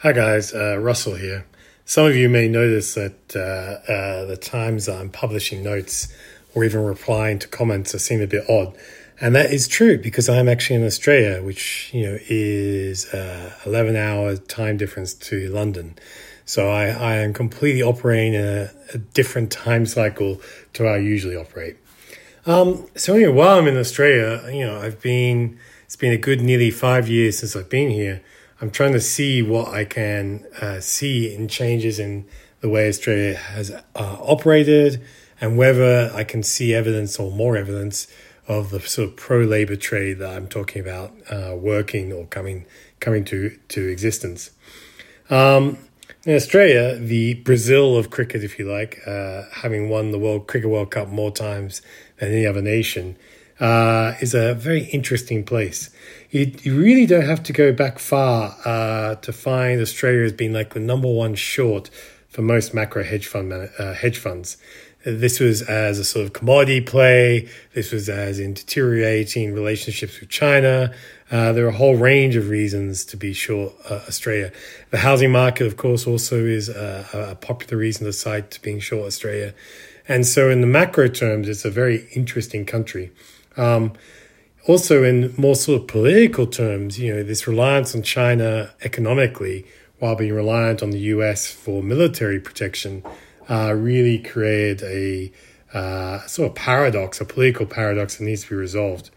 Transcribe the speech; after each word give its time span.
Hi 0.00 0.12
guys, 0.12 0.52
uh, 0.52 0.76
Russell 0.76 1.14
here. 1.14 1.46
Some 1.86 2.04
of 2.04 2.14
you 2.14 2.28
may 2.28 2.48
notice 2.48 2.92
that 2.96 3.34
uh, 3.34 3.90
uh, 3.90 4.26
the 4.26 4.36
times 4.36 4.90
I'm 4.90 5.08
publishing 5.08 5.62
notes 5.62 6.14
or 6.54 6.64
even 6.64 6.84
replying 6.84 7.38
to 7.38 7.48
comments 7.48 7.98
seem 8.02 8.20
a 8.20 8.26
bit 8.26 8.44
odd, 8.46 8.76
and 9.22 9.34
that 9.34 9.54
is 9.54 9.66
true 9.66 9.96
because 9.96 10.28
I'm 10.28 10.50
actually 10.50 10.76
in 10.76 10.84
Australia, 10.84 11.42
which 11.42 11.88
you 11.94 12.04
know 12.04 12.18
is 12.28 13.06
uh, 13.14 13.54
11 13.64 13.96
hour 13.96 14.36
time 14.36 14.76
difference 14.76 15.14
to 15.14 15.48
London. 15.48 15.94
So 16.44 16.68
I, 16.68 16.88
I 16.88 17.14
am 17.14 17.32
completely 17.32 17.82
operating 17.82 18.34
in 18.34 18.44
a, 18.44 18.70
a 18.92 18.98
different 18.98 19.50
time 19.50 19.86
cycle 19.86 20.42
to 20.74 20.84
how 20.84 20.90
I 20.90 20.98
usually 20.98 21.36
operate. 21.36 21.78
Um, 22.44 22.86
so 22.96 23.14
anyway, 23.14 23.32
while 23.32 23.58
I'm 23.58 23.66
in 23.66 23.78
Australia, 23.78 24.46
you 24.52 24.66
know, 24.66 24.78
I've 24.78 25.00
been 25.00 25.58
it's 25.86 25.96
been 25.96 26.12
a 26.12 26.18
good 26.18 26.42
nearly 26.42 26.70
five 26.70 27.08
years 27.08 27.38
since 27.38 27.56
I've 27.56 27.70
been 27.70 27.88
here 27.88 28.22
I'm 28.60 28.70
trying 28.70 28.92
to 28.92 29.00
see 29.00 29.42
what 29.42 29.68
I 29.68 29.84
can 29.84 30.46
uh, 30.60 30.80
see 30.80 31.34
in 31.34 31.48
changes 31.48 31.98
in 31.98 32.26
the 32.60 32.68
way 32.70 32.88
Australia 32.88 33.34
has 33.34 33.70
uh, 33.70 33.82
operated 33.94 35.04
and 35.40 35.58
whether 35.58 36.10
I 36.14 36.24
can 36.24 36.42
see 36.42 36.72
evidence 36.72 37.18
or 37.18 37.30
more 37.30 37.56
evidence 37.56 38.06
of 38.48 38.70
the 38.70 38.80
sort 38.80 39.10
of 39.10 39.16
pro 39.16 39.40
labor 39.40 39.76
trade 39.76 40.18
that 40.20 40.34
I'm 40.34 40.48
talking 40.48 40.80
about 40.80 41.12
uh, 41.30 41.54
working 41.54 42.12
or 42.12 42.26
coming 42.26 42.64
coming 43.00 43.24
to 43.26 43.58
to 43.68 43.88
existence. 43.88 44.50
Um, 45.28 45.78
in 46.24 46.34
Australia, 46.34 46.96
the 46.96 47.34
Brazil 47.34 47.96
of 47.96 48.10
cricket, 48.10 48.42
if 48.42 48.58
you 48.58 48.70
like, 48.70 49.00
uh, 49.06 49.42
having 49.52 49.88
won 49.88 50.10
the 50.10 50.18
World 50.18 50.46
Cricket 50.48 50.70
World 50.70 50.90
Cup 50.90 51.08
more 51.08 51.30
times 51.30 51.82
than 52.18 52.32
any 52.32 52.46
other 52.46 52.62
nation, 52.62 53.16
uh, 53.60 54.14
is 54.20 54.34
a 54.34 54.54
very 54.54 54.84
interesting 54.84 55.44
place. 55.44 55.90
You, 56.30 56.52
you 56.62 56.78
really 56.78 57.06
don't 57.06 57.24
have 57.26 57.42
to 57.44 57.52
go 57.52 57.72
back 57.72 57.98
far 57.98 58.56
uh, 58.64 59.14
to 59.16 59.32
find 59.32 59.80
Australia 59.80 60.24
as 60.24 60.32
being 60.32 60.52
like 60.52 60.74
the 60.74 60.80
number 60.80 61.08
one 61.08 61.34
short 61.34 61.90
for 62.28 62.42
most 62.42 62.74
macro 62.74 63.02
hedge 63.02 63.26
fund 63.26 63.52
uh, 63.52 63.94
hedge 63.94 64.18
funds. 64.18 64.58
This 65.04 65.38
was 65.38 65.62
as 65.62 66.00
a 66.00 66.04
sort 66.04 66.26
of 66.26 66.32
commodity 66.32 66.80
play. 66.80 67.48
This 67.74 67.92
was 67.92 68.08
as 68.08 68.40
in 68.40 68.54
deteriorating 68.54 69.54
relationships 69.54 70.18
with 70.18 70.28
China. 70.28 70.92
Uh, 71.30 71.52
there 71.52 71.64
are 71.64 71.68
a 71.68 71.76
whole 71.76 71.96
range 71.96 72.34
of 72.34 72.48
reasons 72.48 73.04
to 73.06 73.16
be 73.16 73.32
short 73.32 73.72
uh, 73.88 74.00
Australia. 74.08 74.50
The 74.90 74.98
housing 74.98 75.30
market, 75.30 75.68
of 75.68 75.76
course, 75.76 76.08
also 76.08 76.44
is 76.44 76.68
a, 76.68 77.06
a 77.12 77.34
popular 77.36 77.76
reason 77.76 78.04
to 78.06 78.12
cite 78.12 78.50
to 78.50 78.62
being 78.62 78.80
short 78.80 79.06
Australia. 79.06 79.54
And 80.08 80.26
so, 80.26 80.50
in 80.50 80.60
the 80.60 80.66
macro 80.66 81.06
terms, 81.06 81.48
it's 81.48 81.64
a 81.64 81.70
very 81.70 82.08
interesting 82.12 82.66
country. 82.66 83.12
Um, 83.56 83.92
also, 84.66 85.04
in 85.04 85.32
more 85.36 85.54
sort 85.54 85.82
of 85.82 85.86
political 85.86 86.46
terms, 86.46 86.98
you 86.98 87.14
know, 87.14 87.22
this 87.22 87.46
reliance 87.46 87.94
on 87.94 88.02
China 88.02 88.74
economically 88.82 89.64
while 89.98 90.16
being 90.16 90.34
reliant 90.34 90.82
on 90.82 90.90
the 90.90 90.98
US 90.98 91.50
for 91.50 91.82
military 91.82 92.40
protection 92.40 93.02
uh, 93.48 93.72
really 93.74 94.18
created 94.18 94.82
a 94.82 95.32
uh, 95.76 96.26
sort 96.26 96.50
of 96.50 96.54
paradox, 96.54 97.20
a 97.20 97.24
political 97.24 97.66
paradox 97.66 98.16
that 98.16 98.24
needs 98.24 98.42
to 98.42 98.50
be 98.50 98.56
resolved. 98.56 99.10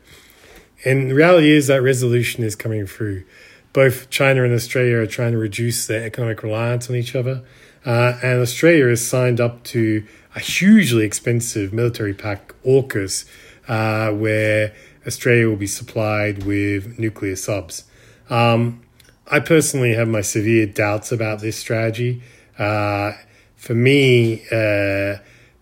And 0.86 1.10
the 1.10 1.16
reality 1.16 1.52
is 1.52 1.68
that 1.68 1.82
resolution 1.82 2.44
is 2.44 2.56
coming 2.56 2.86
through. 2.86 3.26
Both 3.74 4.10
China 4.10 4.44
and 4.44 4.54
Australia 4.54 4.98
are 4.98 5.08
trying 5.08 5.34
to 5.34 5.38
reduce 5.38 5.88
their 5.88 6.04
economic 6.06 6.42
reliance 6.44 6.90
on 6.90 6.96
each 6.96 7.16
other. 7.16 7.44
Uh, 7.86 8.18
and 8.22 8.42
Australia 8.42 8.88
has 8.88 9.06
signed 9.06 9.40
up 9.40 9.64
to 9.64 10.06
a 10.36 10.40
hugely 10.40 11.06
expensive 11.06 11.74
military 11.74 12.14
pact, 12.14 12.54
AUKUS, 12.64 13.26
uh, 13.70 14.12
where 14.12 14.74
Australia 15.08 15.48
will 15.48 15.56
be 15.56 15.68
supplied 15.68 16.44
with 16.44 17.00
nuclear 17.00 17.38
subs. 17.38 17.86
Um, 18.30 18.82
I 19.28 19.40
personally 19.40 19.94
have 19.94 20.08
my 20.08 20.22
severe 20.22 20.66
doubts 20.66 21.12
about 21.12 21.40
this 21.40 21.58
strategy. 21.58 22.22
Uh, 22.58 23.14
for 23.56 23.76
me, 23.76 24.42
uh, 24.52 25.18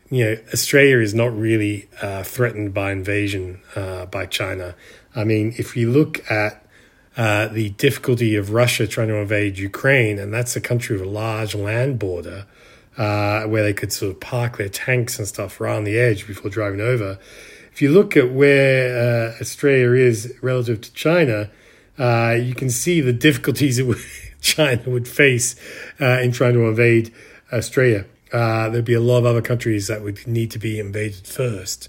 you 0.09 0.23
know, 0.23 0.37
Australia 0.53 0.99
is 0.99 1.13
not 1.13 1.37
really 1.37 1.89
uh, 2.01 2.23
threatened 2.23 2.73
by 2.73 2.91
invasion 2.91 3.61
uh, 3.75 4.05
by 4.05 4.25
China. 4.25 4.75
I 5.13 5.25
mean, 5.25 5.53
if 5.57 5.75
you 5.75 5.91
look 5.91 6.29
at 6.31 6.65
uh, 7.17 7.47
the 7.47 7.71
difficulty 7.71 8.35
of 8.35 8.51
Russia 8.51 8.87
trying 8.87 9.09
to 9.09 9.15
invade 9.15 9.57
Ukraine, 9.57 10.17
and 10.17 10.33
that's 10.33 10.55
a 10.55 10.61
country 10.61 10.95
with 10.95 11.05
a 11.05 11.09
large 11.09 11.55
land 11.55 11.99
border 11.99 12.45
uh, 12.97 13.43
where 13.43 13.63
they 13.63 13.73
could 13.73 13.91
sort 13.91 14.11
of 14.11 14.19
park 14.19 14.57
their 14.57 14.69
tanks 14.69 15.19
and 15.19 15.27
stuff 15.27 15.59
around 15.59 15.83
the 15.83 15.97
edge 15.97 16.25
before 16.25 16.49
driving 16.49 16.79
over 16.79 17.19
if 17.77 17.81
you 17.83 17.91
look 17.91 18.17
at 18.17 18.31
where 18.31 19.29
uh, 19.29 19.39
Australia 19.39 19.91
is 19.91 20.33
relative 20.41 20.81
to 20.81 20.91
China, 20.93 21.51
uh, 21.99 22.35
you 22.35 22.55
can 22.55 22.71
see 22.71 23.01
the 23.01 23.13
difficulties 23.13 23.77
that 23.77 24.03
China 24.41 24.81
would 24.87 25.07
face 25.07 25.55
uh, 26.01 26.19
in 26.23 26.31
trying 26.31 26.53
to 26.53 26.67
invade 26.67 27.13
Australia. 27.53 28.07
Uh, 28.33 28.67
there'd 28.69 28.83
be 28.83 28.95
a 28.95 28.99
lot 28.99 29.19
of 29.19 29.27
other 29.27 29.43
countries 29.43 29.85
that 29.89 30.01
would 30.01 30.25
need 30.25 30.49
to 30.49 30.57
be 30.57 30.79
invaded 30.79 31.27
first 31.27 31.87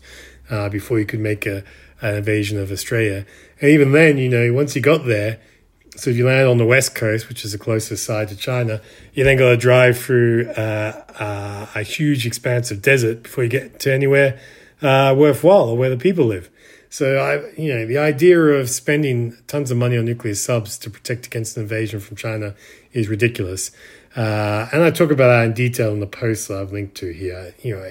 uh, 0.51 0.69
before 0.69 0.99
you 0.99 1.07
could 1.07 1.21
make 1.21 1.47
a, 1.47 1.65
an 2.03 2.17
invasion 2.17 2.59
of 2.59 2.71
Australia. 2.71 3.25
And 3.59 3.71
even 3.71 3.93
then, 3.93 4.19
you 4.19 4.29
know, 4.29 4.53
once 4.53 4.77
you 4.77 4.83
got 4.83 5.07
there, 5.07 5.41
so 5.97 6.11
if 6.11 6.19
you 6.19 6.27
land 6.27 6.51
on 6.51 6.59
the 6.59 6.67
west 6.67 6.95
coast, 6.95 7.31
which 7.31 7.47
is 7.47 7.53
the 7.53 7.59
closest 7.59 8.05
side 8.05 8.29
to 8.29 8.37
China, 8.37 8.83
you 9.15 9.25
then 9.25 9.39
got 9.39 9.49
to 9.49 9.57
drive 9.57 9.97
through 9.99 10.51
uh, 10.51 11.67
a 11.75 11.83
huge 11.83 12.27
expanse 12.27 12.71
of 12.71 12.83
desert 12.83 13.23
before 13.23 13.43
you 13.43 13.49
get 13.49 13.81
to 13.81 13.91
anywhere 13.95 14.39
uh, 14.83 15.15
worthwhile 15.17 15.71
or 15.71 15.77
where 15.77 15.91
the 15.91 15.97
people 15.97 16.27
live. 16.27 16.51
So 16.91 17.19
I, 17.19 17.61
you 17.61 17.75
know, 17.75 17.87
the 17.87 17.99
idea 17.99 18.41
of 18.41 18.71
spending 18.71 19.37
tons 19.47 19.71
of 19.71 19.77
money 19.77 19.99
on 19.99 20.07
nuclear 20.07 20.35
subs 20.35 20.79
to 20.79 20.91
protect 20.91 21.27
against 21.27 21.57
an 21.57 21.65
invasion 21.65 22.01
from 22.01 22.17
China 22.17 22.55
is 22.93 23.09
ridiculous. 23.09 23.71
Uh, 24.17 24.69
and 24.73 24.83
I 24.83 24.91
talk 24.91 25.11
about 25.11 25.29
that 25.29 25.45
in 25.45 25.53
detail 25.53 25.93
in 25.93 26.01
the 26.01 26.07
post 26.07 26.49
that 26.49 26.59
I've 26.59 26.73
linked 26.73 26.95
to 26.97 27.13
here. 27.13 27.55
You 27.63 27.77
know, 27.77 27.91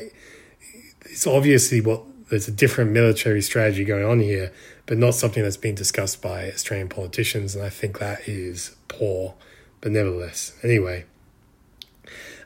it's 1.02 1.28
obviously 1.28 1.80
what 1.80 2.04
there's 2.30 2.48
a 2.48 2.52
different 2.52 2.92
military 2.92 3.42
strategy 3.42 3.86
going 3.86 4.04
on 4.04 4.20
here, 4.20 4.52
but 4.88 4.98
not 4.98 5.14
something 5.14 5.44
that's 5.44 5.58
been 5.58 5.76
discussed 5.76 6.22
by 6.22 6.52
Australian 6.52 6.90
politicians. 6.90 7.56
And 7.56 7.64
I 7.64 7.70
think 7.70 8.00
that 8.00 8.28
is 8.28 8.76
poor, 8.88 9.36
but 9.80 9.92
nevertheless, 9.92 10.54
anyway. 10.64 11.06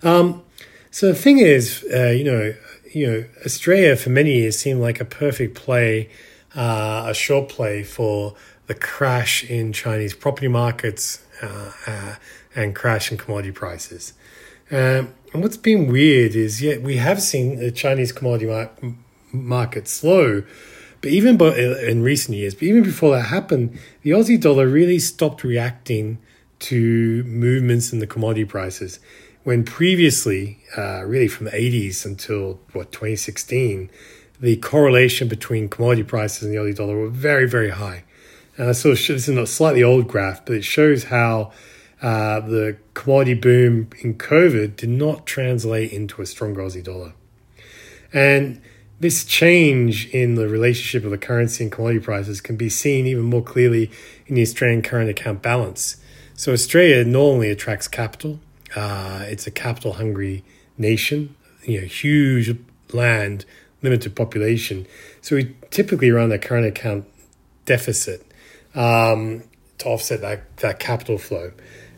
Um, 0.03 0.43
so 0.91 1.07
the 1.07 1.15
thing 1.15 1.39
is, 1.39 1.85
uh, 1.93 2.09
you 2.09 2.25
know, 2.25 2.53
you 2.93 3.07
know, 3.07 3.25
Australia 3.45 3.95
for 3.95 4.09
many 4.09 4.33
years 4.33 4.57
seemed 4.59 4.81
like 4.81 4.99
a 4.99 5.05
perfect 5.05 5.55
play, 5.55 6.09
uh, 6.55 7.05
a 7.07 7.13
short 7.13 7.49
play 7.49 7.83
for 7.83 8.35
the 8.67 8.73
crash 8.73 9.43
in 9.43 9.73
Chinese 9.73 10.13
property 10.13 10.47
markets 10.47 11.23
uh, 11.41 11.71
uh, 11.87 12.15
and 12.55 12.75
crash 12.75 13.11
in 13.11 13.17
commodity 13.17 13.51
prices. 13.51 14.13
Um, 14.69 15.13
and 15.33 15.41
what's 15.41 15.57
been 15.57 15.91
weird 15.91 16.35
is, 16.35 16.61
yet 16.61 16.79
yeah, 16.79 16.85
we 16.85 16.97
have 16.97 17.21
seen 17.21 17.57
the 17.57 17.71
Chinese 17.71 18.11
commodity 18.11 18.47
mar- 18.47 18.71
market 19.31 19.87
slow, 19.87 20.43
but 21.01 21.11
even 21.11 21.41
in 21.41 22.03
recent 22.03 22.37
years, 22.37 22.53
but 22.53 22.63
even 22.63 22.83
before 22.83 23.15
that 23.15 23.23
happened, 23.23 23.79
the 24.03 24.11
Aussie 24.11 24.39
dollar 24.39 24.67
really 24.67 24.99
stopped 24.99 25.43
reacting 25.43 26.19
to 26.59 27.23
movements 27.23 27.91
in 27.91 27.99
the 27.99 28.07
commodity 28.07 28.45
prices 28.45 28.99
when 29.43 29.63
previously, 29.63 30.59
uh, 30.77 31.03
really 31.03 31.27
from 31.27 31.45
the 31.45 31.51
80s 31.51 32.05
until 32.05 32.59
what 32.73 32.91
2016, 32.91 33.89
the 34.39 34.57
correlation 34.57 35.27
between 35.27 35.69
commodity 35.69 36.03
prices 36.03 36.43
and 36.43 36.53
the 36.53 36.57
Aussie 36.57 36.75
dollar 36.75 36.97
were 36.97 37.09
very, 37.09 37.47
very 37.47 37.69
high. 37.69 38.03
And 38.57 38.69
I 38.69 38.71
sort 38.73 38.99
of 38.99 39.07
this 39.07 39.27
is 39.27 39.37
a 39.37 39.47
slightly 39.47 39.83
old 39.83 40.07
graph, 40.07 40.45
but 40.45 40.55
it 40.55 40.63
shows 40.63 41.05
how 41.05 41.51
uh, 42.01 42.39
the 42.41 42.77
commodity 42.93 43.35
boom 43.35 43.89
in 43.99 44.15
COVID 44.15 44.75
did 44.75 44.89
not 44.89 45.25
translate 45.25 45.91
into 45.91 46.21
a 46.21 46.25
strong 46.25 46.55
Aussie 46.55 46.83
dollar. 46.83 47.13
And 48.13 48.61
this 48.99 49.23
change 49.25 50.07
in 50.09 50.35
the 50.35 50.47
relationship 50.47 51.03
of 51.03 51.11
the 51.11 51.17
currency 51.17 51.63
and 51.63 51.71
commodity 51.71 52.03
prices 52.03 52.41
can 52.41 52.55
be 52.55 52.69
seen 52.69 53.07
even 53.07 53.23
more 53.23 53.43
clearly 53.43 53.89
in 54.27 54.35
the 54.35 54.41
Australian 54.41 54.81
current 54.81 55.09
account 55.09 55.41
balance. 55.41 55.97
So 56.35 56.53
Australia 56.53 57.03
normally 57.03 57.49
attracts 57.49 57.87
capital 57.87 58.39
uh, 58.75 59.23
it's 59.27 59.47
a 59.47 59.51
capital 59.51 59.93
hungry 59.93 60.43
nation, 60.77 61.35
you 61.63 61.81
know, 61.81 61.87
huge 61.87 62.57
land, 62.93 63.45
limited 63.81 64.15
population. 64.15 64.87
So 65.21 65.35
we 65.35 65.55
typically 65.69 66.11
run 66.11 66.31
a 66.31 66.37
current 66.37 66.65
account 66.65 67.05
deficit 67.65 68.25
um, 68.75 69.43
to 69.79 69.87
offset 69.87 70.21
that, 70.21 70.57
that 70.57 70.79
capital 70.79 71.17
flow. 71.17 71.51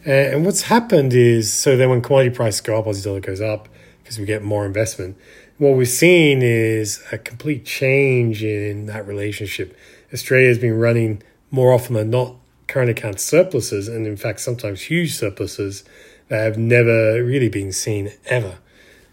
And, 0.05 0.35
and 0.35 0.45
what's 0.45 0.63
happened 0.63 1.13
is 1.13 1.51
so 1.51 1.77
then 1.77 1.89
when 1.89 2.01
commodity 2.01 2.35
prices 2.35 2.61
go 2.61 2.77
up, 2.77 2.85
Aussie 2.85 3.03
dollar 3.03 3.19
goes 3.19 3.41
up 3.41 3.69
because 4.01 4.19
we 4.19 4.25
get 4.25 4.43
more 4.43 4.65
investment. 4.65 5.17
What 5.57 5.77
we've 5.77 5.87
seen 5.87 6.41
is 6.41 7.03
a 7.11 7.17
complete 7.17 7.65
change 7.65 8.43
in 8.43 8.87
that 8.87 9.07
relationship. 9.07 9.77
Australia 10.13 10.47
has 10.47 10.57
been 10.57 10.77
running 10.77 11.21
more 11.51 11.71
often 11.71 11.95
than 11.95 12.09
not 12.09 12.35
current 12.67 12.89
account 12.89 13.19
surpluses, 13.19 13.87
and 13.87 14.07
in 14.07 14.17
fact, 14.17 14.39
sometimes 14.39 14.81
huge 14.81 15.13
surpluses 15.15 15.83
that 16.33 16.45
have 16.45 16.57
never 16.57 17.23
really 17.23 17.47
been 17.47 17.71
seen 17.71 18.11
ever. 18.25 18.57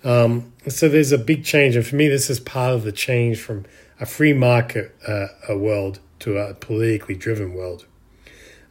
Um, 0.03 0.55
so 0.67 0.89
there's 0.89 1.13
a 1.13 1.19
big 1.19 1.45
change, 1.45 1.77
and 1.77 1.87
for 1.87 1.95
me, 1.95 2.09
this 2.09 2.31
is 2.31 2.41
part 2.41 2.73
of 2.73 2.83
the 2.83 2.93
change 2.93 3.39
from 3.39 3.67
a 4.01 4.07
free 4.07 4.33
market 4.33 4.97
uh, 5.07 5.27
a 5.47 5.55
world 5.55 6.01
to 6.21 6.39
a 6.39 6.55
politically 6.55 7.15
driven 7.15 7.53
world. 7.53 7.85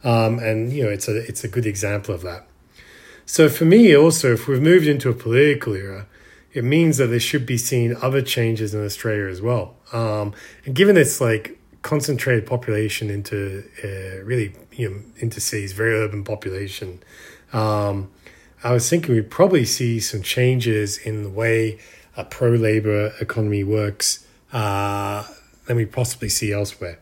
Um, 0.02 0.40
and 0.40 0.72
you 0.72 0.82
know, 0.82 0.90
it's 0.90 1.06
a 1.06 1.16
it's 1.18 1.44
a 1.44 1.48
good 1.48 1.64
example 1.64 2.12
of 2.12 2.22
that. 2.22 2.48
So 3.24 3.48
for 3.48 3.66
me, 3.66 3.96
also, 3.96 4.32
if 4.32 4.48
we've 4.48 4.60
moved 4.60 4.88
into 4.88 5.08
a 5.10 5.14
political 5.14 5.74
era, 5.74 6.08
it 6.52 6.64
means 6.64 6.96
that 6.96 7.06
there 7.06 7.20
should 7.20 7.46
be 7.46 7.56
seen 7.56 7.96
other 8.02 8.20
changes 8.20 8.74
in 8.74 8.84
Australia 8.84 9.28
as 9.28 9.40
well. 9.40 9.76
Um, 9.92 10.34
and 10.66 10.74
given 10.74 10.96
its 10.96 11.20
like 11.20 11.56
concentrated 11.82 12.46
population 12.46 13.10
into 13.10 13.62
uh, 13.84 14.24
really 14.24 14.56
you 14.72 14.90
know 14.90 14.96
into 15.18 15.40
cities, 15.40 15.72
very 15.72 15.94
urban 15.94 16.24
population, 16.24 17.00
um, 17.52 18.10
I 18.62 18.72
was 18.72 18.88
thinking 18.88 19.14
we'd 19.14 19.30
probably 19.30 19.64
see 19.64 20.00
some 20.00 20.22
changes 20.22 20.98
in 20.98 21.22
the 21.22 21.30
way 21.30 21.78
a 22.16 22.24
pro 22.24 22.50
labor 22.50 23.12
economy 23.20 23.64
works 23.64 24.26
uh, 24.52 25.26
than 25.66 25.76
we 25.76 25.86
possibly 25.86 26.28
see 26.28 26.52
elsewhere. 26.52 26.98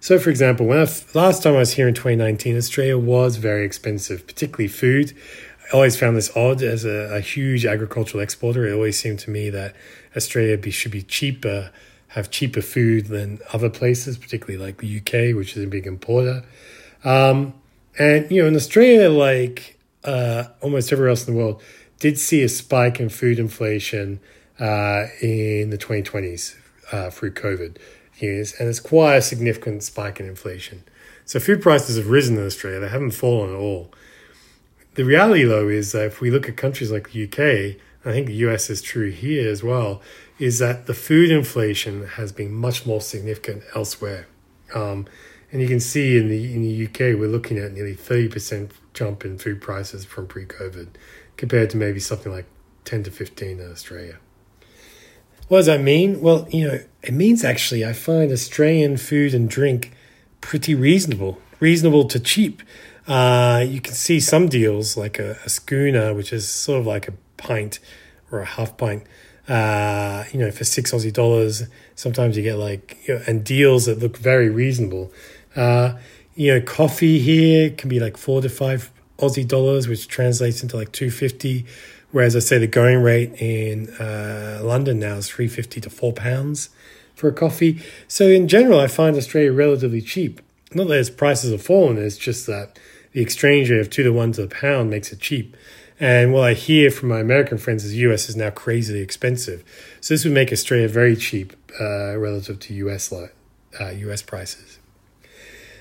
So, 0.00 0.18
for 0.18 0.28
example, 0.28 0.66
when 0.66 0.78
I, 0.78 0.86
last 1.14 1.42
time 1.42 1.54
I 1.54 1.58
was 1.58 1.72
here 1.72 1.88
in 1.88 1.94
2019, 1.94 2.56
Australia 2.56 2.98
was 2.98 3.36
very 3.36 3.64
expensive, 3.64 4.26
particularly 4.26 4.68
food. 4.68 5.14
I 5.72 5.74
always 5.74 5.96
found 5.96 6.16
this 6.16 6.36
odd 6.36 6.62
as 6.62 6.84
a, 6.84 7.16
a 7.16 7.20
huge 7.20 7.64
agricultural 7.64 8.22
exporter. 8.22 8.66
It 8.66 8.74
always 8.74 9.00
seemed 9.00 9.18
to 9.20 9.30
me 9.30 9.48
that 9.50 9.74
Australia 10.14 10.58
be, 10.58 10.70
should 10.70 10.92
be 10.92 11.02
cheaper, 11.02 11.72
have 12.08 12.30
cheaper 12.30 12.60
food 12.60 13.06
than 13.06 13.40
other 13.52 13.70
places, 13.70 14.18
particularly 14.18 14.62
like 14.62 14.78
the 14.78 14.98
UK, 14.98 15.34
which 15.34 15.56
is 15.56 15.64
a 15.64 15.66
big 15.66 15.86
importer. 15.86 16.44
Um, 17.02 17.54
and, 17.98 18.30
you 18.30 18.42
know, 18.42 18.48
in 18.48 18.54
Australia, 18.54 19.08
like 19.08 19.75
uh, 20.06 20.44
almost 20.60 20.92
everywhere 20.92 21.10
else 21.10 21.26
in 21.26 21.34
the 21.34 21.38
world, 21.38 21.62
did 21.98 22.18
see 22.18 22.42
a 22.42 22.48
spike 22.48 23.00
in 23.00 23.08
food 23.08 23.38
inflation 23.38 24.20
uh, 24.58 25.06
in 25.20 25.70
the 25.70 25.78
2020s 25.78 26.56
uh, 26.92 27.10
through 27.10 27.32
COVID 27.32 27.76
years, 28.18 28.54
and 28.58 28.68
it's 28.68 28.80
quite 28.80 29.16
a 29.16 29.22
significant 29.22 29.82
spike 29.82 30.20
in 30.20 30.26
inflation. 30.26 30.82
So 31.24 31.40
food 31.40 31.60
prices 31.60 31.96
have 31.96 32.08
risen 32.08 32.38
in 32.38 32.46
Australia; 32.46 32.80
they 32.80 32.88
haven't 32.88 33.10
fallen 33.12 33.50
at 33.50 33.58
all. 33.58 33.90
The 34.94 35.04
reality, 35.04 35.44
though, 35.44 35.68
is 35.68 35.92
that 35.92 36.06
if 36.06 36.20
we 36.20 36.30
look 36.30 36.48
at 36.48 36.56
countries 36.56 36.90
like 36.90 37.12
the 37.12 37.24
UK, 37.24 37.76
I 38.04 38.12
think 38.12 38.28
the 38.28 38.34
US 38.46 38.70
is 38.70 38.80
true 38.80 39.10
here 39.10 39.50
as 39.50 39.62
well, 39.62 40.00
is 40.38 40.58
that 40.60 40.86
the 40.86 40.94
food 40.94 41.30
inflation 41.30 42.06
has 42.06 42.32
been 42.32 42.52
much 42.52 42.86
more 42.86 43.00
significant 43.00 43.64
elsewhere. 43.74 44.28
Um, 44.74 45.06
and 45.56 45.62
you 45.62 45.68
can 45.68 45.80
see 45.80 46.18
in 46.18 46.28
the 46.28 46.52
in 46.52 46.60
the 46.60 46.84
UK, 46.84 47.18
we're 47.18 47.28
looking 47.28 47.56
at 47.56 47.72
nearly 47.72 47.94
thirty 47.94 48.28
percent 48.28 48.72
jump 48.92 49.24
in 49.24 49.38
food 49.38 49.62
prices 49.62 50.04
from 50.04 50.26
pre-COVID, 50.26 50.88
compared 51.38 51.70
to 51.70 51.78
maybe 51.78 51.98
something 51.98 52.30
like 52.30 52.44
ten 52.84 53.02
to 53.04 53.10
fifteen 53.10 53.58
in 53.58 53.72
Australia. 53.72 54.18
What 55.48 55.60
does 55.60 55.66
that 55.66 55.80
mean? 55.80 56.20
Well, 56.20 56.46
you 56.50 56.68
know, 56.68 56.80
it 57.02 57.14
means 57.14 57.42
actually 57.42 57.86
I 57.86 57.94
find 57.94 58.30
Australian 58.30 58.98
food 58.98 59.32
and 59.32 59.48
drink 59.48 59.92
pretty 60.42 60.74
reasonable, 60.74 61.40
reasonable 61.58 62.04
to 62.08 62.20
cheap. 62.20 62.62
Uh, 63.08 63.64
you 63.66 63.80
can 63.80 63.94
see 63.94 64.20
some 64.20 64.48
deals 64.48 64.94
like 64.94 65.18
a, 65.18 65.38
a, 65.46 65.48
schooner, 65.48 66.12
which 66.12 66.34
is 66.34 66.46
sort 66.46 66.80
of 66.80 66.86
like 66.86 67.08
a 67.08 67.12
pint 67.38 67.78
or 68.30 68.40
a 68.40 68.44
half 68.44 68.76
pint. 68.76 69.04
Uh, 69.48 70.24
you 70.32 70.38
know, 70.38 70.50
for 70.50 70.64
six 70.64 70.92
Aussie 70.92 71.12
dollars, 71.12 71.62
sometimes 71.94 72.36
you 72.36 72.42
get 72.42 72.56
like 72.56 72.98
you 73.08 73.14
know, 73.14 73.22
and 73.26 73.42
deals 73.42 73.86
that 73.86 74.00
look 74.00 74.18
very 74.18 74.50
reasonable. 74.50 75.10
Uh, 75.56 75.94
you 76.34 76.52
know, 76.52 76.60
coffee 76.60 77.18
here 77.18 77.70
can 77.70 77.88
be 77.88 77.98
like 77.98 78.16
four 78.16 78.42
to 78.42 78.48
five 78.48 78.92
Aussie 79.18 79.46
dollars, 79.46 79.88
which 79.88 80.06
translates 80.06 80.62
into 80.62 80.76
like 80.76 80.92
two 80.92 81.10
fifty. 81.10 81.64
Whereas 82.12 82.36
I 82.36 82.40
say 82.40 82.58
the 82.58 82.66
going 82.66 83.02
rate 83.02 83.34
in 83.40 83.88
uh, 83.96 84.60
London 84.62 85.00
now 85.00 85.14
is 85.14 85.28
three 85.28 85.48
fifty 85.48 85.80
to 85.80 85.90
four 85.90 86.12
pounds 86.12 86.68
for 87.14 87.28
a 87.28 87.32
coffee. 87.32 87.82
So 88.06 88.26
in 88.26 88.46
general, 88.46 88.78
I 88.78 88.86
find 88.86 89.16
Australia 89.16 89.52
relatively 89.52 90.02
cheap. 90.02 90.40
Not 90.74 90.88
that 90.88 90.98
its 90.98 91.10
prices 91.10 91.50
have 91.50 91.62
fallen; 91.62 91.96
it's 91.96 92.18
just 92.18 92.46
that 92.46 92.78
the 93.12 93.22
exchange 93.22 93.70
rate 93.70 93.80
of 93.80 93.88
two 93.88 94.02
to 94.02 94.12
one 94.12 94.32
to 94.32 94.42
the 94.42 94.54
pound 94.54 94.90
makes 94.90 95.10
it 95.12 95.20
cheap. 95.20 95.56
And 95.98 96.34
what 96.34 96.44
I 96.44 96.52
hear 96.52 96.90
from 96.90 97.08
my 97.08 97.20
American 97.20 97.56
friends 97.56 97.82
is 97.82 97.96
US 97.96 98.28
is 98.28 98.36
now 98.36 98.50
crazily 98.50 99.00
expensive. 99.00 99.64
So 100.02 100.12
this 100.12 100.24
would 100.24 100.34
make 100.34 100.52
Australia 100.52 100.88
very 100.88 101.16
cheap 101.16 101.54
uh, 101.80 102.16
relative 102.18 102.60
to 102.60 102.74
US 102.74 103.10
uh, 103.10 103.28
US 103.80 104.20
prices. 104.20 104.75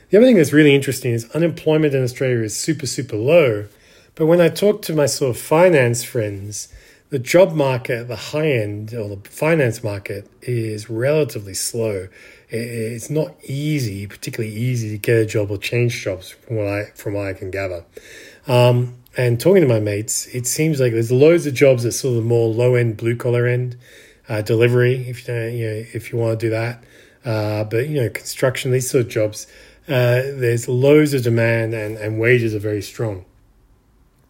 The 0.09 0.17
other 0.17 0.25
thing 0.27 0.37
that's 0.37 0.53
really 0.53 0.75
interesting 0.75 1.13
is 1.13 1.29
unemployment 1.31 1.95
in 1.95 2.03
Australia 2.03 2.43
is 2.43 2.55
super 2.55 2.85
super 2.85 3.15
low, 3.15 3.67
but 4.13 4.27
when 4.27 4.39
I 4.39 4.49
talk 4.49 4.81
to 4.83 4.93
my 4.93 5.07
sort 5.07 5.35
of 5.35 5.41
finance 5.41 6.03
friends, 6.03 6.71
the 7.09 7.19
job 7.19 7.53
market 7.53 8.07
the 8.07 8.15
high 8.15 8.51
end 8.51 8.93
or 8.93 9.09
the 9.09 9.29
finance 9.29 9.83
market 9.83 10.29
is 10.41 10.89
relatively 10.89 11.53
slow. 11.53 12.07
It's 12.49 13.09
not 13.09 13.35
easy, 13.43 14.05
particularly 14.05 14.55
easy 14.55 14.91
to 14.91 14.97
get 14.97 15.17
a 15.17 15.25
job 15.25 15.49
or 15.49 15.57
change 15.57 16.03
jobs 16.03 16.29
from 16.29 16.57
what 16.57 16.67
I 16.67 16.85
from 16.95 17.13
what 17.15 17.27
I 17.27 17.33
can 17.33 17.49
gather. 17.49 17.83
Um, 18.47 18.95
and 19.17 19.39
talking 19.39 19.61
to 19.61 19.67
my 19.67 19.79
mates, 19.79 20.27
it 20.27 20.45
seems 20.45 20.79
like 20.79 20.91
there's 20.91 21.11
loads 21.11 21.47
of 21.47 21.53
jobs 21.53 21.85
at 21.85 21.93
sort 21.93 22.17
of 22.17 22.25
more 22.25 22.47
low 22.53 22.75
end, 22.75 22.97
blue 22.97 23.15
collar 23.15 23.47
end, 23.47 23.77
uh, 24.29 24.41
delivery 24.41 25.09
if 25.09 25.27
you 25.27 25.33
you 25.33 25.65
know 25.65 25.85
if 25.93 26.11
you 26.11 26.19
want 26.19 26.39
to 26.39 26.45
do 26.45 26.49
that. 26.51 26.83
Uh, 27.25 27.63
but 27.63 27.89
you 27.89 28.01
know, 28.01 28.09
construction, 28.09 28.71
these 28.71 28.89
sort 28.89 29.05
of 29.05 29.09
jobs, 29.11 29.47
uh, 29.87 30.21
there's 30.33 30.67
loads 30.67 31.13
of 31.13 31.23
demand 31.23 31.73
and, 31.73 31.97
and 31.97 32.19
wages 32.19 32.55
are 32.55 32.59
very 32.59 32.81
strong. 32.81 33.25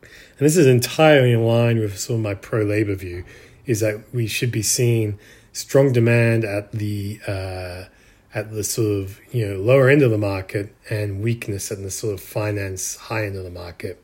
And 0.02 0.46
this 0.46 0.58
is 0.58 0.68
entirely 0.68 1.32
in 1.32 1.46
line 1.46 1.80
with 1.80 1.98
sort 1.98 2.18
of 2.18 2.24
my 2.24 2.34
pro 2.34 2.64
labor 2.64 2.96
view, 2.96 3.24
is 3.66 3.80
that 3.80 4.14
we 4.14 4.28
should 4.28 4.52
be 4.52 4.62
seeing 4.62 5.18
strong 5.54 5.94
demand 5.94 6.44
at 6.44 6.74
the 6.74 7.22
uh, 7.26 7.86
at 8.34 8.52
the 8.52 8.64
sort 8.66 9.04
of 9.04 9.20
you 9.32 9.48
know 9.48 9.56
lower 9.56 9.88
end 9.88 10.02
of 10.02 10.12
the 10.12 10.18
market 10.18 10.76
and 10.90 11.24
weakness 11.24 11.72
at 11.72 11.82
the 11.82 11.90
sort 11.90 12.14
of 12.14 12.20
finance 12.20 12.98
high 12.98 13.26
end 13.26 13.38
of 13.38 13.46
the 13.46 13.50
market. 13.50 14.04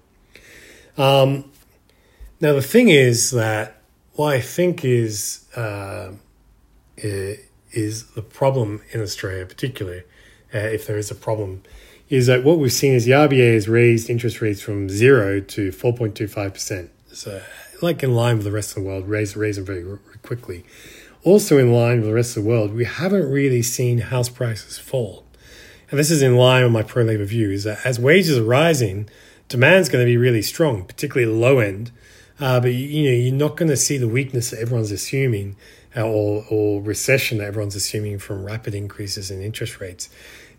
Um, 0.98 1.52
now 2.40 2.54
the 2.54 2.62
thing 2.62 2.88
is 2.88 3.32
that 3.32 3.82
what 4.14 4.34
I 4.34 4.40
think 4.40 4.86
is 4.86 5.46
uh, 5.58 6.14
is 6.96 8.06
the 8.12 8.22
problem 8.22 8.82
in 8.92 9.02
Australia, 9.02 9.46
particularly 9.46 10.04
uh, 10.54 10.58
if 10.58 10.88
there 10.88 10.98
is 10.98 11.12
a 11.12 11.16
problem, 11.16 11.64
is 12.10 12.28
that 12.28 12.44
what 12.44 12.60
we've 12.60 12.74
seen 12.74 12.94
is 12.94 13.06
the 13.06 13.12
RBA 13.12 13.54
has 13.54 13.70
raised 13.70 14.10
interest 14.10 14.42
rates 14.42 14.62
from 14.62 14.90
zero 14.90 15.40
to 15.40 15.72
4.25%. 15.72 16.90
So, 17.14 17.42
like 17.82 18.04
in 18.04 18.14
line 18.14 18.36
with 18.36 18.46
the 18.46 18.52
rest 18.52 18.72
of 18.72 18.84
the 18.84 18.90
world, 18.90 19.08
raise, 19.08 19.36
raise 19.36 19.56
them 19.56 19.66
very 19.66 19.98
quickly. 20.22 20.66
Also, 21.24 21.58
in 21.58 21.72
line 21.72 21.98
with 21.98 22.10
the 22.10 22.14
rest 22.14 22.36
of 22.36 22.44
the 22.44 22.50
world, 22.50 22.74
we 22.74 22.86
haven't 22.86 23.30
really 23.30 23.62
seen 23.62 24.00
house 24.00 24.28
prices 24.28 24.78
fall. 24.78 25.26
And 25.90 26.00
this 26.00 26.10
is 26.10 26.22
in 26.22 26.36
line 26.36 26.64
with 26.64 26.72
my 26.72 26.84
pro 26.84 27.04
labor 27.04 27.26
view 27.26 27.52
is 27.52 27.64
that 27.66 27.86
as 27.86 28.00
wages 28.00 28.38
are 28.38 28.44
rising, 28.44 29.10
demand's 29.50 29.90
going 29.90 30.04
to 30.04 30.10
be 30.10 30.18
really 30.18 30.42
strong, 30.42 30.84
particularly 30.84 31.32
low 31.32 31.60
end. 31.60 31.92
Uh, 32.40 32.60
but 32.60 32.74
you, 32.74 32.88
you, 32.88 33.10
know, 33.10 33.16
you're 33.16 33.34
not 33.34 33.56
going 33.56 33.70
to 33.70 33.78
see 33.78 33.98
the 33.98 34.08
weakness 34.08 34.50
that 34.50 34.60
everyone's 34.60 34.92
assuming 34.92 35.56
uh, 35.96 36.02
or, 36.02 36.46
or 36.50 36.82
recession 36.82 37.38
that 37.38 37.48
everyone's 37.48 37.76
assuming 37.76 38.18
from 38.18 38.44
rapid 38.44 38.74
increases 38.74 39.30
in 39.30 39.42
interest 39.42 39.80
rates 39.80 40.10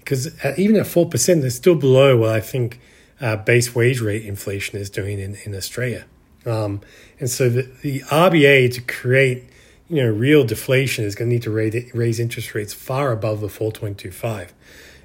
because 0.05 0.29
even 0.59 0.77
at 0.77 0.87
4%, 0.87 1.41
they're 1.41 1.51
still 1.51 1.75
below 1.75 2.19
what 2.19 2.31
I 2.31 2.41
think 2.41 2.81
uh, 3.21 3.37
base 3.37 3.75
wage 3.75 4.01
rate 4.01 4.25
inflation 4.25 4.79
is 4.79 4.91
doing 4.91 5.19
in, 5.19 5.37
in 5.45 5.55
Australia. 5.55 6.05
Um, 6.45 6.81
and 7.21 7.31
so 7.31 7.49
the, 7.49 7.63
the 7.83 8.01
RBA 8.01 8.75
to 8.75 8.81
create 8.81 9.45
you 9.89 10.03
know 10.03 10.11
real 10.11 10.45
deflation 10.45 11.05
is 11.05 11.15
going 11.15 11.29
to 11.29 11.35
need 11.35 11.43
to 11.43 11.51
raise, 11.51 11.95
raise 11.95 12.19
interest 12.19 12.55
rates 12.55 12.73
far 12.73 13.13
above 13.13 13.41
the 13.41 13.47
4.25. 13.47 14.49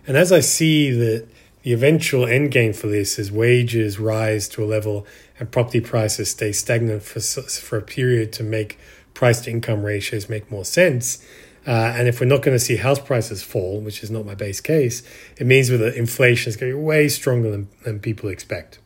And 0.07 0.17
as 0.17 0.31
I 0.31 0.39
see 0.39 0.91
that 0.91 1.27
the 1.63 1.73
eventual 1.73 2.25
end 2.25 2.51
game 2.51 2.73
for 2.73 2.87
this 2.87 3.19
is 3.19 3.31
wages 3.31 3.99
rise 3.99 4.47
to 4.49 4.63
a 4.63 4.65
level 4.65 5.05
and 5.37 5.51
property 5.51 5.81
prices 5.81 6.31
stay 6.31 6.53
stagnant 6.53 7.03
for, 7.03 7.19
for 7.19 7.77
a 7.77 7.81
period 7.81 8.31
to 8.33 8.43
make 8.43 8.79
price 9.13 9.41
to 9.41 9.51
income 9.51 9.83
ratios 9.83 10.29
make 10.29 10.49
more 10.49 10.63
sense, 10.63 11.23
uh, 11.67 11.93
and 11.95 12.07
if 12.07 12.21
we're 12.21 12.25
not 12.25 12.41
going 12.41 12.55
to 12.55 12.63
see 12.63 12.77
house 12.77 12.99
prices 12.99 13.43
fall, 13.43 13.81
which 13.81 14.01
is 14.01 14.09
not 14.09 14.25
my 14.25 14.33
base 14.33 14.61
case, 14.61 15.03
it 15.37 15.45
means 15.45 15.67
that 15.67 15.95
inflation 15.95 16.49
is 16.49 16.55
going 16.55 16.71
to 16.71 16.77
be 16.77 16.81
way 16.81 17.09
stronger 17.09 17.51
than, 17.51 17.67
than 17.83 17.99
people 17.99 18.29
expect. 18.29 18.79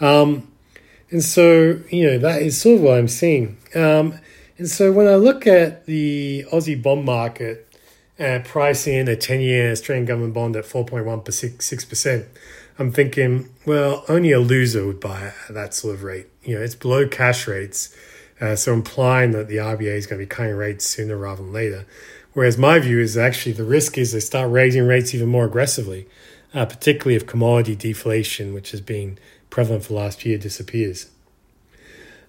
Um, 0.00 0.50
and 1.10 1.24
so, 1.24 1.80
you 1.90 2.06
know, 2.06 2.18
that 2.18 2.40
is 2.42 2.60
sort 2.60 2.76
of 2.76 2.82
what 2.82 2.98
I'm 2.98 3.08
seeing. 3.08 3.56
Um, 3.74 4.20
and 4.58 4.68
so 4.68 4.92
when 4.92 5.08
I 5.08 5.16
look 5.16 5.46
at 5.46 5.86
the 5.86 6.44
Aussie 6.52 6.80
bond 6.80 7.04
market 7.04 7.64
and 8.16 8.44
pricing 8.44 8.94
in 8.94 9.08
a 9.08 9.16
10 9.16 9.40
year 9.40 9.72
Australian 9.72 10.06
government 10.06 10.34
bond 10.34 10.54
at 10.54 10.64
4.1 10.64 11.24
per 11.24 11.32
6%, 11.32 12.26
I'm 12.78 12.92
thinking, 12.92 13.48
well, 13.66 14.04
only 14.08 14.30
a 14.30 14.38
loser 14.38 14.86
would 14.86 15.00
buy 15.00 15.32
at 15.48 15.54
that 15.54 15.74
sort 15.74 15.96
of 15.96 16.04
rate. 16.04 16.28
You 16.44 16.56
know, 16.56 16.62
it's 16.62 16.76
below 16.76 17.08
cash 17.08 17.48
rates. 17.48 17.92
Uh, 18.40 18.54
so 18.54 18.72
implying 18.72 19.32
that 19.32 19.48
the 19.48 19.56
RBA 19.56 19.94
is 19.96 20.06
going 20.06 20.20
to 20.20 20.24
be 20.24 20.28
cutting 20.28 20.54
rates 20.54 20.86
sooner 20.86 21.16
rather 21.16 21.42
than 21.42 21.52
later. 21.52 21.86
Whereas 22.34 22.56
my 22.56 22.78
view 22.78 23.00
is 23.00 23.16
actually 23.16 23.52
the 23.52 23.64
risk 23.64 23.98
is 23.98 24.12
they 24.12 24.20
start 24.20 24.50
raising 24.50 24.86
rates 24.86 25.14
even 25.14 25.28
more 25.28 25.44
aggressively, 25.44 26.06
uh, 26.54 26.66
particularly 26.66 27.16
if 27.16 27.26
commodity 27.26 27.74
deflation, 27.74 28.54
which 28.54 28.70
has 28.70 28.80
been 28.80 29.18
prevalent 29.50 29.84
for 29.84 29.94
last 29.94 30.24
year, 30.24 30.38
disappears. 30.38 31.10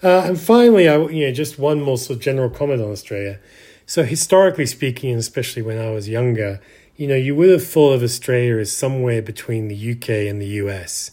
Uh, 0.02 0.24
and 0.26 0.40
finally, 0.40 0.88
I 0.88 0.98
you 0.98 1.28
know 1.28 1.34
just 1.34 1.60
one 1.60 1.82
more 1.82 1.98
sort 1.98 2.18
of 2.18 2.24
general 2.24 2.50
comment 2.50 2.82
on 2.82 2.90
Australia. 2.90 3.40
So 3.86 4.04
historically 4.04 4.66
speaking, 4.66 5.12
and 5.12 5.20
especially 5.20 5.62
when 5.62 5.78
I 5.78 5.92
was 5.92 6.08
younger, 6.08 6.62
you 6.96 7.08
know, 7.08 7.16
you 7.16 7.36
would 7.36 7.50
have 7.50 7.66
thought 7.66 7.94
of 7.94 8.04
Australia 8.04 8.58
as 8.58 8.72
somewhere 8.72 9.22
between 9.22 9.68
the 9.68 9.92
UK 9.92 10.10
and 10.30 10.42
the 10.42 10.48
US. 10.64 11.12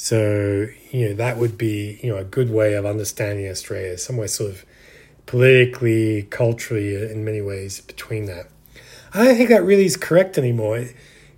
So, 0.00 0.68
you 0.92 1.08
know, 1.08 1.14
that 1.14 1.38
would 1.38 1.58
be, 1.58 1.98
you 2.04 2.10
know, 2.10 2.18
a 2.18 2.24
good 2.24 2.50
way 2.50 2.74
of 2.74 2.86
understanding 2.86 3.48
Australia, 3.48 3.98
somewhere 3.98 4.28
sort 4.28 4.52
of 4.52 4.64
politically, 5.26 6.22
culturally, 6.30 6.94
in 6.94 7.24
many 7.24 7.40
ways 7.40 7.80
between 7.80 8.26
that. 8.26 8.46
I 9.12 9.24
don't 9.24 9.36
think 9.36 9.48
that 9.48 9.64
really 9.64 9.86
is 9.86 9.96
correct 9.96 10.38
anymore. 10.38 10.86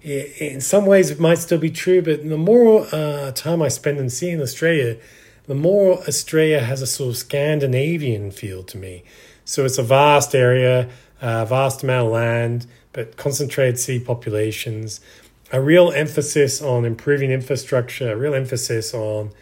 In 0.02 0.60
some 0.60 0.84
ways, 0.84 1.10
it 1.10 1.18
might 1.18 1.38
still 1.38 1.58
be 1.58 1.70
true, 1.70 2.02
but 2.02 2.28
the 2.28 2.36
more 2.36 2.86
uh, 2.92 3.32
time 3.32 3.62
I 3.62 3.68
spend 3.68 3.98
in 3.98 4.10
seeing 4.10 4.42
Australia, 4.42 4.98
the 5.46 5.54
more 5.54 5.98
Australia 6.06 6.60
has 6.60 6.82
a 6.82 6.86
sort 6.86 7.10
of 7.10 7.16
Scandinavian 7.16 8.30
feel 8.30 8.62
to 8.64 8.76
me. 8.76 9.04
So 9.46 9.64
it's 9.64 9.78
a 9.78 9.82
vast 9.82 10.34
area, 10.34 10.90
a 11.22 11.46
vast 11.46 11.82
amount 11.82 12.08
of 12.08 12.12
land, 12.12 12.66
but 12.92 13.16
concentrated 13.16 13.78
city 13.78 14.04
populations, 14.04 15.00
a 15.52 15.60
real 15.60 15.90
emphasis 15.90 16.62
on 16.62 16.84
improving 16.84 17.30
infrastructure, 17.30 18.12
a 18.12 18.16
real 18.16 18.34
emphasis 18.34 18.94
on 18.94 19.32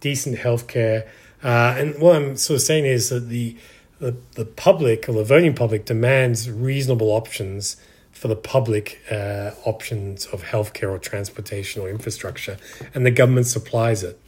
decent 0.00 0.38
healthcare. 0.38 1.06
Uh, 1.42 1.74
and 1.76 2.00
what 2.00 2.16
I'm 2.16 2.36
sort 2.36 2.56
of 2.56 2.62
saying 2.62 2.86
is 2.86 3.10
that 3.10 3.28
the, 3.28 3.56
the, 4.00 4.16
the 4.32 4.44
public 4.44 5.08
or 5.08 5.12
the 5.12 5.24
voting 5.24 5.54
public 5.54 5.84
demands 5.84 6.50
reasonable 6.50 7.10
options 7.10 7.76
for 8.10 8.28
the 8.28 8.36
public 8.36 9.00
uh, 9.10 9.52
options 9.64 10.26
of 10.26 10.42
healthcare 10.42 10.90
or 10.90 10.98
transportation 10.98 11.80
or 11.80 11.88
infrastructure, 11.88 12.56
and 12.92 13.06
the 13.06 13.12
government 13.12 13.46
supplies 13.46 14.02
it. 14.02 14.20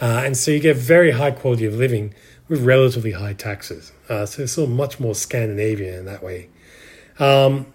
Uh, 0.00 0.22
and 0.24 0.36
so 0.36 0.50
you 0.50 0.60
get 0.60 0.76
very 0.76 1.12
high 1.12 1.30
quality 1.30 1.64
of 1.64 1.74
living 1.74 2.14
with 2.48 2.62
relatively 2.62 3.12
high 3.12 3.32
taxes. 3.32 3.92
Uh, 4.08 4.26
so 4.26 4.42
it's 4.42 4.52
sort 4.52 4.68
of 4.68 4.74
much 4.74 5.00
more 5.00 5.14
Scandinavian 5.14 5.94
in 5.94 6.04
that 6.04 6.22
way. 6.22 6.48
Um, 7.18 7.66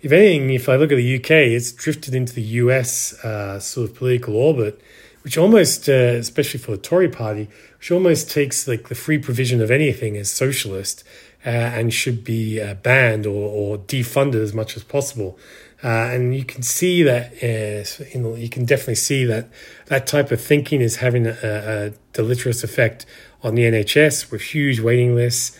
if 0.00 0.12
anything, 0.12 0.50
if 0.50 0.68
I 0.68 0.76
look 0.76 0.92
at 0.92 0.96
the 0.96 1.16
UK, 1.16 1.30
it's 1.30 1.72
drifted 1.72 2.14
into 2.14 2.32
the 2.32 2.42
US 2.42 3.12
uh, 3.24 3.58
sort 3.58 3.90
of 3.90 3.96
political 3.96 4.36
orbit, 4.36 4.80
which 5.22 5.36
almost, 5.36 5.88
uh, 5.88 5.92
especially 5.92 6.60
for 6.60 6.72
the 6.72 6.78
Tory 6.78 7.08
party, 7.08 7.48
which 7.78 7.90
almost 7.90 8.30
takes 8.30 8.68
like 8.68 8.88
the 8.88 8.94
free 8.94 9.18
provision 9.18 9.60
of 9.60 9.70
anything 9.70 10.16
as 10.16 10.30
socialist 10.30 11.04
uh, 11.44 11.48
and 11.48 11.92
should 11.92 12.24
be 12.24 12.60
uh, 12.60 12.74
banned 12.74 13.26
or, 13.26 13.50
or 13.50 13.78
defunded 13.78 14.42
as 14.42 14.54
much 14.54 14.76
as 14.76 14.84
possible. 14.84 15.38
Uh, 15.82 16.10
and 16.10 16.34
you 16.34 16.44
can 16.44 16.62
see 16.62 17.04
that, 17.04 17.32
uh, 17.34 18.04
you, 18.12 18.20
know, 18.20 18.34
you 18.34 18.48
can 18.48 18.64
definitely 18.64 18.96
see 18.96 19.24
that 19.24 19.48
that 19.86 20.06
type 20.06 20.32
of 20.32 20.40
thinking 20.40 20.80
is 20.80 20.96
having 20.96 21.26
a, 21.26 21.36
a 21.42 21.92
deleterious 22.12 22.64
effect 22.64 23.06
on 23.42 23.54
the 23.54 23.62
NHS 23.62 24.30
with 24.30 24.42
huge 24.42 24.80
waiting 24.80 25.14
lists. 25.14 25.56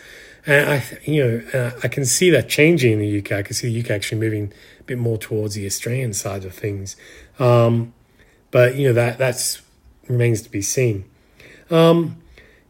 And 0.49 0.69
I, 0.71 0.83
you 1.03 1.23
know, 1.23 1.43
uh, 1.53 1.79
I 1.83 1.87
can 1.87 2.05
see 2.05 2.31
that 2.31 2.49
changing 2.49 2.93
in 2.93 2.99
the 2.99 3.19
UK. 3.19 3.33
I 3.33 3.43
can 3.43 3.53
see 3.53 3.71
the 3.71 3.81
UK 3.81 3.91
actually 3.91 4.19
moving 4.19 4.51
a 4.79 4.83
bit 4.83 4.97
more 4.97 5.17
towards 5.17 5.53
the 5.53 5.67
Australian 5.67 6.13
side 6.13 6.43
of 6.43 6.55
things. 6.55 6.95
Um, 7.37 7.93
but 8.49 8.75
you 8.75 8.87
know 8.87 8.93
that 8.93 9.19
that's 9.19 9.61
remains 10.07 10.41
to 10.41 10.49
be 10.49 10.63
seen. 10.63 11.05
Um, 11.69 12.17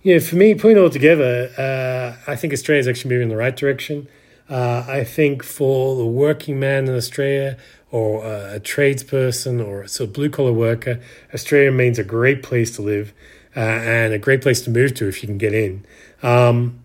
you 0.03 0.15
know, 0.15 0.19
for 0.19 0.36
me, 0.36 0.55
putting 0.55 0.75
it 0.75 0.79
all 0.81 0.89
together, 0.89 1.50
uh, 1.57 2.29
I 2.29 2.36
think 2.36 2.51
Australia 2.51 2.81
is 2.81 2.88
actually 2.88 3.12
moving 3.12 3.24
in 3.24 3.29
the 3.29 3.38
right 3.38 3.55
direction. 3.55 4.09
Uh, 4.50 4.83
I 4.86 5.05
think 5.05 5.41
for 5.41 5.95
the 5.95 6.05
working 6.05 6.59
man 6.59 6.89
in 6.89 6.95
Australia, 6.95 7.57
or 7.91 8.25
uh, 8.25 8.55
a 8.55 8.59
tradesperson, 8.59 9.65
or 9.65 9.83
a 9.83 9.88
sort 9.88 10.09
of 10.09 10.13
blue 10.13 10.29
collar 10.29 10.51
worker, 10.51 11.00
Australia 11.33 11.71
remains 11.71 11.98
a 11.98 12.03
great 12.03 12.43
place 12.43 12.75
to 12.75 12.81
live 12.81 13.13
uh, 13.55 13.59
and 13.59 14.13
a 14.13 14.19
great 14.19 14.41
place 14.41 14.62
to 14.63 14.69
move 14.69 14.95
to 14.95 15.07
if 15.07 15.24
you 15.24 15.27
can 15.27 15.38
get 15.38 15.53
in. 15.53 15.86
Um, 16.21 16.81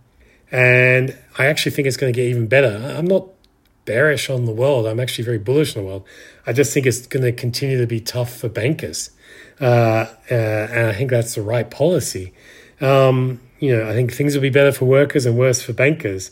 and 0.55 1.19
I 1.37 1.47
actually 1.47 1.73
think 1.73 1.89
it's 1.89 1.97
going 1.97 2.13
to 2.13 2.17
get 2.17 2.29
even 2.29 2.47
better. 2.47 2.95
I'm 2.97 3.07
not 3.07 3.27
bearish 3.87 4.31
on 4.31 4.45
the 4.45 4.53
world. 4.53 4.87
I'm 4.87 5.01
actually 5.01 5.25
very 5.25 5.39
bullish 5.39 5.77
on 5.77 5.83
the 5.83 5.89
world. 5.89 6.07
I 6.47 6.53
just 6.53 6.73
think 6.73 6.87
it's 6.87 7.09
going 7.09 7.25
to 7.25 7.33
continue 7.33 7.77
to 7.81 7.89
be 7.89 7.99
tough 7.99 8.37
for 8.37 8.49
bankers. 8.49 9.11
Uh, 9.61 10.07
uh, 10.31 10.35
and 10.35 10.87
I 10.87 10.93
think 10.93 11.11
that's 11.11 11.35
the 11.35 11.43
right 11.43 11.69
policy. 11.69 12.33
Um, 12.81 13.41
you 13.59 13.77
know, 13.77 13.91
I 13.91 13.95
think 13.95 14.13
things 14.13 14.37
will 14.37 14.43
be 14.43 14.51
better 14.51 14.71
for 14.71 14.85
workers 14.85 15.27
and 15.27 15.37
worse 15.37 15.61
for 15.61 15.73
bankers. 15.73 16.31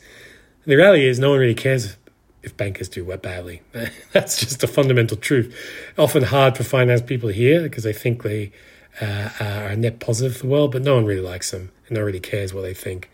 The 0.67 0.77
reality 0.77 1.09
is, 1.09 1.19
no 1.19 1.31
one 1.31 1.41
really 1.41 1.57
cares 1.57 1.97
if 2.45 2.57
bankers 2.57 2.89
do 2.89 3.05
badly. 3.17 3.63
that's 4.13 4.39
just 4.39 4.63
a 4.63 4.69
fundamental 4.69 5.17
truth. 5.17 5.53
Often 5.99 6.25
hard 6.25 6.57
for 6.57 6.63
finance 6.63 7.03
people 7.03 7.31
here 7.31 7.63
because 7.63 7.83
they 7.83 7.93
think 7.93 8.23
they 8.23 8.53
uh, 9.01 9.31
are 9.41 9.75
net 9.75 9.99
positive 9.99 10.37
for 10.37 10.47
the 10.47 10.53
world, 10.53 10.71
but 10.71 10.83
no 10.83 10.95
one 10.95 11.07
really 11.07 11.21
likes 11.21 11.51
them 11.51 11.73
and 11.89 11.97
no 11.97 12.01
one 12.01 12.07
really 12.07 12.21
cares 12.21 12.55
what 12.55 12.63
they 12.63 12.75
think. 12.75 13.11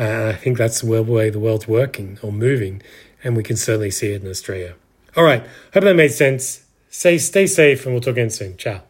Uh, 0.00 0.32
I 0.34 0.36
think 0.36 0.56
that's 0.56 0.80
the 0.80 1.02
way 1.02 1.28
the 1.28 1.38
world's 1.38 1.68
working 1.68 2.18
or 2.22 2.32
moving, 2.32 2.80
and 3.22 3.36
we 3.36 3.42
can 3.42 3.56
certainly 3.56 3.90
see 3.90 4.12
it 4.12 4.22
in 4.22 4.30
Australia. 4.30 4.74
All 5.14 5.24
right, 5.24 5.42
hope 5.74 5.84
that 5.84 5.94
made 5.94 6.12
sense. 6.12 6.64
Say, 6.88 7.18
stay 7.18 7.46
safe, 7.46 7.84
and 7.84 7.94
we'll 7.94 8.00
talk 8.00 8.12
again 8.12 8.30
soon. 8.30 8.56
Ciao. 8.56 8.80